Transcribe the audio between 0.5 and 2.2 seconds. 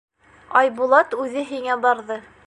Айбулат үҙе һиңә барҙы.